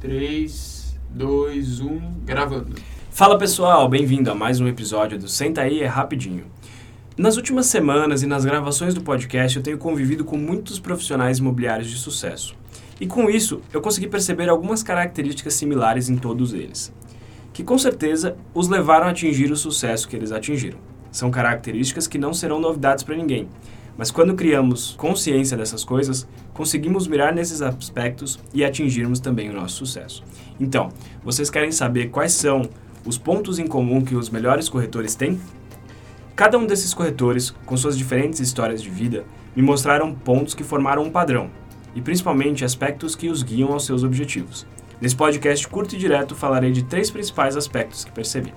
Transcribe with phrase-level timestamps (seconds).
[0.00, 2.76] 3, 2, 1, gravando.
[3.10, 6.44] Fala pessoal, bem-vindo a mais um episódio do Senta aí é Rapidinho.
[7.16, 11.90] Nas últimas semanas e nas gravações do podcast eu tenho convivido com muitos profissionais imobiliários
[11.90, 12.54] de sucesso.
[13.00, 16.94] E com isso eu consegui perceber algumas características similares em todos eles,
[17.52, 20.78] que com certeza os levaram a atingir o sucesso que eles atingiram.
[21.10, 23.48] São características que não serão novidades para ninguém,
[23.98, 29.78] mas quando criamos consciência dessas coisas, conseguimos mirar nesses aspectos e atingirmos também o nosso
[29.78, 30.22] sucesso.
[30.60, 30.90] Então,
[31.24, 32.62] vocês querem saber quais são
[33.04, 35.40] os pontos em comum que os melhores corretores têm?
[36.36, 39.24] Cada um desses corretores, com suas diferentes histórias de vida,
[39.56, 41.50] me mostraram pontos que formaram um padrão
[41.96, 44.64] e principalmente aspectos que os guiam aos seus objetivos.
[45.00, 48.54] Nesse podcast curto e direto falarei de três principais aspectos que percebi.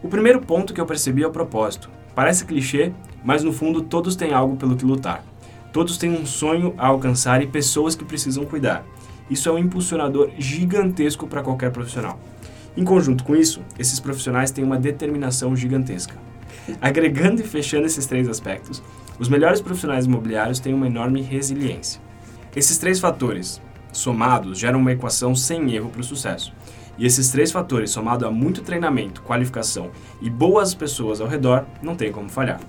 [0.00, 1.90] O primeiro ponto que eu percebi é o propósito.
[2.14, 2.92] Parece clichê,
[3.24, 5.24] mas no fundo todos têm algo pelo que lutar.
[5.72, 8.84] Todos têm um sonho a alcançar e pessoas que precisam cuidar.
[9.30, 12.18] Isso é um impulsionador gigantesco para qualquer profissional.
[12.76, 16.14] Em conjunto com isso, esses profissionais têm uma determinação gigantesca.
[16.80, 18.82] Agregando e fechando esses três aspectos,
[19.18, 22.00] os melhores profissionais imobiliários têm uma enorme resiliência.
[22.54, 23.60] Esses três fatores,
[23.92, 26.52] somados, geram uma equação sem erro para o sucesso.
[26.98, 29.90] E esses três fatores, somado a muito treinamento, qualificação
[30.20, 32.60] e boas pessoas ao redor, não tem como falhar.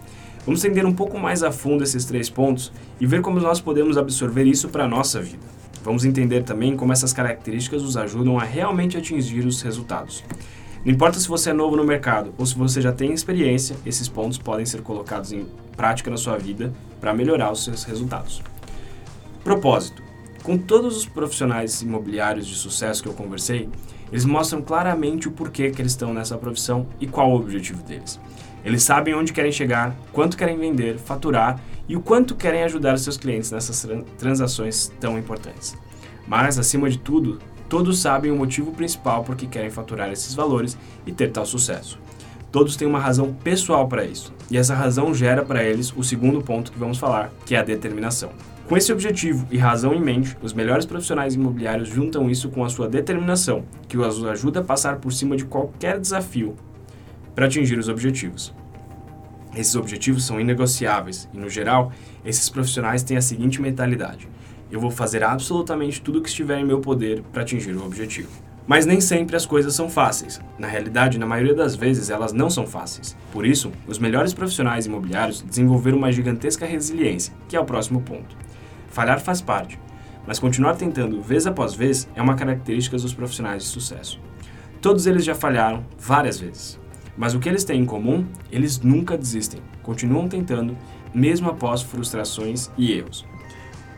[0.45, 3.97] Vamos entender um pouco mais a fundo esses três pontos e ver como nós podemos
[3.97, 5.45] absorver isso para a nossa vida.
[5.83, 10.23] Vamos entender também como essas características nos ajudam a realmente atingir os resultados.
[10.83, 14.08] Não importa se você é novo no mercado ou se você já tem experiência, esses
[14.08, 15.45] pontos podem ser colocados em
[15.78, 18.42] prática na sua vida para melhorar os seus resultados.
[19.44, 20.02] Propósito.
[20.42, 23.70] Com todos os profissionais imobiliários de sucesso que eu conversei,
[24.12, 28.20] eles mostram claramente o porquê que eles estão nessa profissão e qual o objetivo deles.
[28.64, 33.02] Eles sabem onde querem chegar, quanto querem vender, faturar e o quanto querem ajudar os
[33.02, 35.76] seus clientes nessas transações tão importantes.
[36.28, 40.78] Mas, acima de tudo, todos sabem o motivo principal por que querem faturar esses valores
[41.06, 41.98] e ter tal sucesso.
[42.52, 46.42] Todos têm uma razão pessoal para isso, e essa razão gera para eles o segundo
[46.42, 48.30] ponto que vamos falar, que é a determinação.
[48.67, 52.70] Com esse objetivo e razão em mente, os melhores profissionais imobiliários juntam isso com a
[52.70, 56.55] sua determinação, que os ajuda a passar por cima de qualquer desafio
[57.36, 58.54] para atingir os objetivos.
[59.55, 61.92] Esses objetivos são inegociáveis e, no geral,
[62.23, 64.30] esses profissionais têm a seguinte mentalidade:
[64.71, 68.30] eu vou fazer absolutamente tudo o que estiver em meu poder para atingir o objetivo.
[68.66, 70.39] Mas nem sempre as coisas são fáceis.
[70.58, 73.17] Na realidade, na maioria das vezes, elas não são fáceis.
[73.33, 78.38] Por isso, os melhores profissionais imobiliários desenvolveram uma gigantesca resiliência, que é o próximo ponto.
[78.91, 79.79] Falhar faz parte,
[80.27, 84.19] mas continuar tentando vez após vez é uma característica dos profissionais de sucesso.
[84.81, 86.79] Todos eles já falharam várias vezes,
[87.17, 88.25] mas o que eles têm em comum?
[88.52, 90.77] Eles nunca desistem, continuam tentando,
[91.13, 93.25] mesmo após frustrações e erros.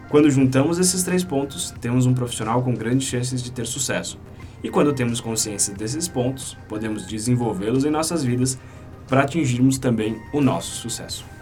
[0.10, 4.20] Quando juntamos esses três pontos, temos um profissional com grandes chances de ter sucesso.
[4.64, 8.60] E quando temos consciência desses pontos, podemos desenvolvê-los em nossas vidas
[9.08, 11.33] para atingirmos também o nosso sucesso.